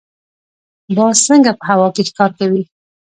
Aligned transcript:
باز 0.95 1.17
څنګه 1.27 1.51
په 1.59 1.63
هوا 1.69 1.87
کې 1.95 2.03
ښکار 2.09 2.31
کوي؟ 2.39 2.63